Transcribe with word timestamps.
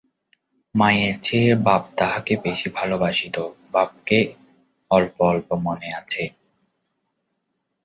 মায়ের 0.75 1.15
চেয়ে 1.23 1.51
বাপ 1.65 1.83
তাহাকে 1.97 2.33
বেশি 2.43 2.67
ভালোবাসিত, 2.69 3.35
বাপকে 3.71 4.19
অল্প 4.91 5.15
অল্প 5.23 5.49
মনে 5.63 5.89
আছে। 5.93 6.23